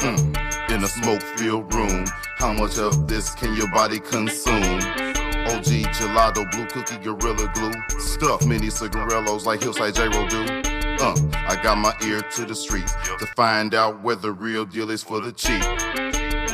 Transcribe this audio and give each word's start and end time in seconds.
Mm. 0.00 0.70
In 0.70 0.84
a 0.84 0.88
smoke-filled 0.88 1.74
room, 1.74 2.06
how 2.36 2.52
much 2.52 2.78
of 2.78 3.06
this 3.06 3.34
can 3.34 3.54
your 3.54 3.68
body 3.68 3.98
consume? 4.00 4.80
OG 5.48 5.92
gelato, 5.92 6.50
blue 6.50 6.66
cookie, 6.66 6.96
gorilla 6.98 7.50
glue, 7.54 7.72
stuff 7.98 8.46
mini 8.46 8.70
cigarillos 8.70 9.44
like 9.44 9.62
Hillside 9.62 9.94
J-Ro 9.94 10.28
do. 10.28 10.44
Uh, 11.00 11.14
I 11.34 11.58
got 11.62 11.76
my 11.76 11.94
ear 12.06 12.22
to 12.22 12.44
the 12.44 12.54
streets 12.54 12.94
to 13.18 13.26
find 13.36 13.74
out 13.74 14.02
where 14.02 14.16
the 14.16 14.32
real 14.32 14.64
deal 14.64 14.90
is 14.90 15.02
for 15.02 15.20
the 15.20 15.32
cheap. 15.32 15.62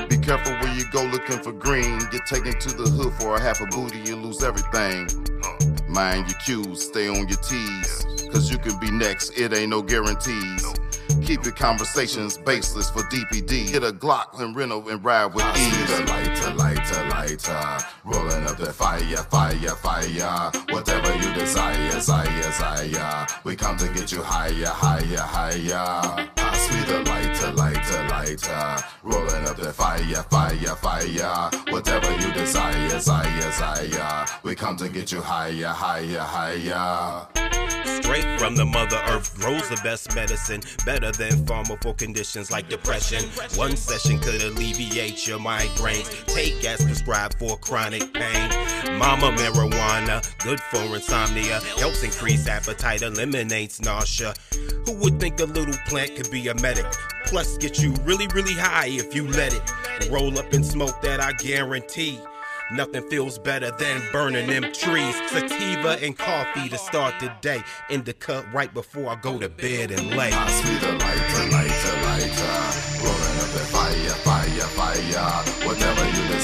Be 0.08 0.16
careful 0.16 0.52
where 0.54 0.74
you 0.74 0.84
go 0.90 1.04
looking 1.04 1.38
for 1.38 1.52
green. 1.52 1.98
Get 2.10 2.26
taken 2.26 2.58
to 2.58 2.74
the 2.74 2.90
hood 2.90 3.12
for 3.14 3.36
a 3.36 3.40
half 3.40 3.60
a 3.60 3.66
booty, 3.66 4.00
you 4.00 4.16
lose 4.16 4.42
everything. 4.42 5.08
Mind 5.88 6.28
your 6.28 6.38
cues, 6.40 6.82
stay 6.82 7.08
on 7.08 7.28
your 7.28 7.38
T's. 7.38 8.13
Cause 8.34 8.50
you 8.50 8.58
can 8.58 8.76
be 8.80 8.90
next, 8.90 9.38
it 9.38 9.52
ain't 9.54 9.70
no 9.70 9.80
guarantees. 9.80 10.74
Keep 11.24 11.44
your 11.44 11.54
conversations 11.54 12.36
baseless 12.36 12.90
for 12.90 13.02
DPD. 13.04 13.68
Hit 13.70 13.84
a 13.84 13.92
Glock 13.92 14.40
and 14.40 14.56
Reno 14.56 14.88
and 14.88 15.04
ride 15.04 15.26
with 15.26 15.44
I 15.44 15.56
ease. 15.56 15.72
see 15.72 15.94
the 15.94 16.10
lighter, 16.10 16.54
lighter, 16.54 17.08
lighter. 17.10 17.86
Rolling 18.04 18.44
up 18.48 18.56
the 18.56 18.72
fire, 18.72 19.16
fire, 19.30 19.76
fire. 19.76 20.50
Whatever 20.70 21.14
you 21.14 21.32
desire, 21.32 21.92
desire, 21.92 22.42
desire. 22.42 23.26
We 23.44 23.54
come 23.54 23.76
to 23.76 23.88
get 23.90 24.10
you 24.10 24.20
higher, 24.20 24.66
higher, 24.66 25.16
higher. 25.16 26.26
Pass 26.34 26.74
me 26.74 26.92
the 26.92 27.08
lighter, 27.08 27.52
lighter, 27.52 28.08
lighter. 28.08 28.84
Rolling 29.04 29.46
up 29.46 29.56
the 29.56 29.72
fire, 29.72 30.24
fire, 30.28 30.56
fire. 30.56 31.50
Whatever 31.68 32.12
you 32.20 32.32
desire, 32.32 32.88
desire, 32.88 33.40
desire. 33.42 34.26
We 34.42 34.56
come 34.56 34.76
to 34.78 34.88
get 34.88 35.12
you 35.12 35.20
higher, 35.20 35.68
higher, 35.68 36.18
higher. 36.18 37.43
Straight 38.04 38.38
from 38.38 38.54
the 38.54 38.66
mother 38.66 39.00
earth 39.08 39.34
grows 39.34 39.66
the 39.70 39.80
best 39.82 40.14
medicine, 40.14 40.60
better 40.84 41.10
than 41.10 41.32
pharma 41.46 41.82
for 41.82 41.94
conditions 41.94 42.50
like 42.50 42.68
depression. 42.68 43.24
One 43.56 43.78
session 43.78 44.18
could 44.18 44.42
alleviate 44.42 45.26
your 45.26 45.38
migraines. 45.38 46.26
Take 46.26 46.62
as 46.66 46.84
prescribed 46.84 47.38
for 47.38 47.56
chronic 47.56 48.12
pain. 48.12 48.50
Mama 48.98 49.32
marijuana, 49.32 50.22
good 50.44 50.60
for 50.60 50.82
insomnia, 50.94 51.60
helps 51.78 52.02
increase 52.02 52.46
appetite, 52.46 53.00
eliminates 53.00 53.80
nausea. 53.80 54.34
Who 54.84 54.92
would 54.98 55.18
think 55.18 55.40
a 55.40 55.46
little 55.46 55.74
plant 55.86 56.14
could 56.14 56.30
be 56.30 56.46
a 56.48 56.54
medic? 56.56 56.84
Plus, 57.24 57.56
get 57.56 57.82
you 57.82 57.92
really, 58.04 58.26
really 58.34 58.52
high 58.52 58.88
if 58.88 59.14
you 59.14 59.26
let 59.28 59.54
it. 59.54 60.10
Roll 60.10 60.38
up 60.38 60.52
and 60.52 60.64
smoke 60.64 61.00
that 61.00 61.20
I 61.20 61.32
guarantee. 61.32 62.20
Nothing 62.72 63.02
feels 63.10 63.38
better 63.38 63.70
than 63.72 64.00
burning 64.10 64.46
them 64.46 64.62
trees. 64.72 65.14
Sativa 65.28 65.98
and 66.02 66.16
coffee 66.16 66.68
to 66.70 66.78
start 66.78 67.14
the 67.20 67.30
day. 67.42 67.62
Indica 67.90 68.44
right 68.54 68.72
before 68.72 69.10
I 69.10 69.16
go 69.16 69.38
to 69.38 69.48
bed 69.50 69.90
and 69.90 70.16
lay. 70.16 70.30
Pass 70.30 70.64
me 70.64 70.76
the 70.78 70.92
lighter, 70.92 71.44
lighter, 71.50 71.94
lighter. 72.02 72.84
Rolling 73.04 73.36
uh, 73.36 73.44
up 73.44 73.50
the 73.52 73.64
fire, 73.68 74.16
fire, 74.24 74.68
fire. 74.78 75.66
Whatever 75.66 76.04
you 76.06 76.28
desire, 76.28 76.43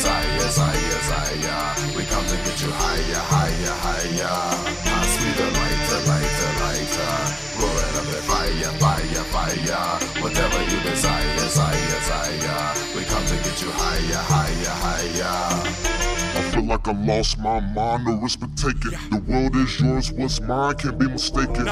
like 16.71 16.87
I 16.87 16.93
lost 16.93 17.37
my 17.41 17.59
mind, 17.59 18.05
no 18.05 18.15
risk 18.15 18.39
it. 18.85 18.95
The 19.11 19.19
world 19.27 19.57
is 19.57 19.81
yours, 19.81 20.13
what's 20.13 20.41
mine 20.41 20.77
can't 20.77 20.97
be 20.97 21.09
mistaken. 21.09 21.65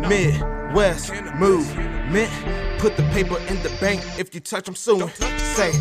Midwest 0.00 1.12
movement. 2.10 2.80
Put 2.80 2.96
the 2.96 3.02
paper 3.12 3.38
in 3.48 3.62
the 3.62 3.70
bank 3.80 4.02
if 4.18 4.34
you 4.34 4.40
touch 4.40 4.64
them 4.64 4.74
soon. 4.74 5.08
Say 5.10 5.72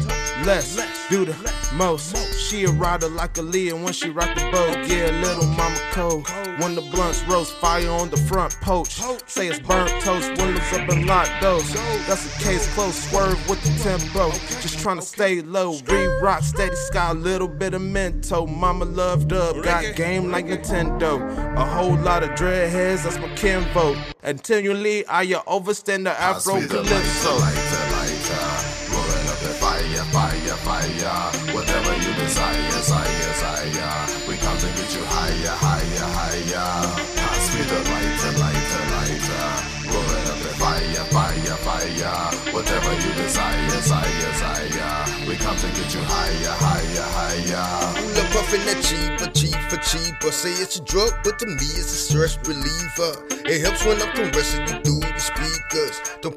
less, 0.44 0.76
do 1.10 1.26
the 1.26 1.36
most. 1.76 2.16
She 2.38 2.66
a 2.66 2.72
rider 2.72 3.08
like 3.08 3.38
a 3.38 3.42
Leah 3.42 3.76
when 3.76 3.94
she 3.94 4.10
rock 4.10 4.36
the 4.36 4.42
boat. 4.52 4.76
Yeah, 4.88 5.12
little 5.22 5.46
mama 5.46 5.80
cold. 5.92 6.28
When 6.60 6.76
the 6.76 6.82
blunts 6.82 7.24
roast, 7.24 7.54
fire 7.56 7.90
on 7.90 8.10
the 8.10 8.18
front 8.18 8.54
porch. 8.60 9.00
Say 9.28 9.48
it's 9.48 9.60
burnt 9.60 9.90
toast, 10.02 10.30
windows 10.42 10.74
up 10.74 10.90
and 10.90 11.06
locked 11.06 11.42
doors. 11.42 11.72
That's 12.06 12.26
a 12.26 12.44
case 12.44 12.68
close, 12.74 13.10
swerve 13.10 13.50
with 13.50 13.62
the 13.62 13.82
tempo. 13.82 14.32
Just 14.60 14.80
trying 14.80 14.98
to 14.98 15.02
stay 15.02 15.42
low, 15.42 15.80
re-rock, 15.88 16.44
steady 16.44 16.76
sky, 16.76 17.14
little 17.14 17.48
bit 17.48 17.74
of 17.74 17.82
mento. 17.82 18.46
Mama 18.46 18.84
loved 18.84 19.32
up, 19.32 19.64
got 19.64 19.96
game 19.96 20.32
like 20.32 20.48
Nintendo. 20.48 21.22
A 21.56 21.64
whole 21.64 21.96
lot 21.96 22.24
of 22.24 22.32
dreadheads, 22.32 23.04
that's 23.04 23.18
my 23.20 23.34
kin 23.36 23.64
vote. 23.74 23.96
Continually, 24.22 25.06
I 25.06 25.22
ya 25.22 25.42
overstand 25.48 26.06
the 26.06 26.19
Afro 26.20 26.56
me 26.60 26.68
the 26.68 26.84
Calypso. 26.84 27.32
lighter, 27.40 27.56
lighter, 27.56 27.86
lighter. 27.96 28.44
Uh, 28.44 28.92
rolling 28.92 29.28
up 29.32 29.40
the 29.40 29.56
fire, 29.56 30.04
fire, 30.12 30.58
fire. 30.68 31.56
Whatever 31.56 31.96
you 31.96 32.12
desire, 32.20 32.60
desire, 32.76 33.24
desire. 33.24 33.96
We 34.28 34.36
come 34.36 34.58
to 34.60 34.68
get 34.68 34.92
you 34.92 35.04
higher, 35.08 35.56
higher, 35.56 36.08
higher. 36.20 36.92
Pass 37.16 37.56
me 37.56 37.64
the 37.64 37.80
lighter, 37.88 38.34
lighter, 38.36 38.84
lighter. 38.92 39.48
Uh, 39.48 39.96
rolling 39.96 40.28
up 40.28 40.40
the 40.44 40.52
fire, 40.60 41.04
fire, 41.08 41.58
fire. 41.64 42.52
Whatever 42.52 42.92
you 43.00 43.12
desire, 43.16 43.70
desire, 43.72 44.20
desire. 44.20 45.00
We 45.24 45.40
come 45.40 45.56
to 45.56 45.68
get 45.72 45.88
you 45.96 46.04
higher, 46.04 46.52
higher, 46.60 47.08
higher. 47.16 47.96
Pull 47.96 48.20
up 48.20 48.28
puffin' 48.36 48.68
that 48.68 48.84
cheaper, 48.84 49.32
cheaper, 49.32 49.80
cheaper. 49.88 50.32
Say 50.36 50.52
it's 50.60 50.76
a 50.76 50.84
drug, 50.84 51.16
but 51.24 51.40
to 51.40 51.46
me 51.48 51.64
it's 51.80 51.96
a 51.96 52.02
stress 52.12 52.36
reliever. 52.44 53.24
It 53.48 53.64
helps 53.64 53.86
when 53.86 54.02
I'm 54.02 54.12
caressing 54.12 54.68
you 54.68 54.84
through 54.84 55.09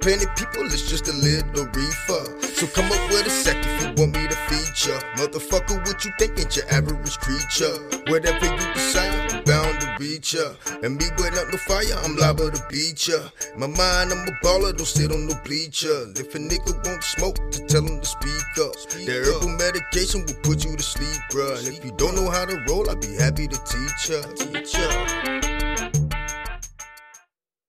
the. 0.01 0.13
Don't 0.13 0.37
people, 0.37 0.67
it's 0.67 0.89
just 0.89 1.09
a 1.09 1.13
little 1.13 1.67
reefer. 1.75 2.43
So 2.55 2.67
come 2.69 2.87
up 2.87 3.11
with 3.11 3.27
a 3.27 3.31
sec 3.31 3.57
if 3.59 3.83
you 3.83 3.89
want 4.03 4.15
me 4.15 4.29
to 4.29 4.37
feature. 4.47 4.99
Motherfucker, 5.17 5.85
what 5.87 6.05
you 6.05 6.13
think 6.19 6.39
ain't 6.39 6.57
your 6.57 6.69
average 6.71 7.19
creature? 7.19 7.75
Whatever 8.07 8.47
you 8.47 8.75
desire, 8.75 9.29
I'm 9.31 9.45
bound 9.45 9.81
to 9.81 9.97
reach 9.99 10.35
ya. 10.35 10.55
And 10.83 10.97
me 10.97 11.07
without 11.19 11.51
no 11.51 11.59
fire, 11.59 11.99
I'm 12.05 12.17
liable 12.17 12.51
to 12.51 12.63
beat 12.71 13.09
ya. 13.09 13.19
In 13.55 13.61
my 13.61 13.67
mind, 13.67 14.13
I'm 14.13 14.29
a 14.29 14.33
baller, 14.45 14.77
don't 14.77 14.87
sit 14.87 15.11
on 15.11 15.27
no 15.27 15.35
bleacher. 15.45 16.13
If 16.15 16.35
a 16.35 16.39
nigga 16.39 16.73
won't 16.87 17.03
smoke, 17.03 17.37
to 17.53 17.67
tell 17.67 17.83
him 17.83 18.01
to 18.01 18.07
speak 18.07 18.49
up. 18.61 18.75
That 19.07 19.27
herbal 19.27 19.49
medication 19.59 20.25
will 20.27 20.39
put 20.43 20.65
you 20.65 20.77
to 20.77 20.83
sleep, 20.83 21.21
bruh. 21.31 21.59
And 21.59 21.77
if 21.77 21.85
you 21.85 21.93
don't 21.93 22.15
know 22.15 22.31
how 22.31 22.45
to 22.45 22.57
roll, 22.69 22.89
I'll 22.89 22.97
be 22.97 23.15
happy 23.17 23.49
to 23.49 23.59
teach 23.65 24.11
ya. 24.11 24.23
Teach 24.37 24.75
ya. 24.75 25.32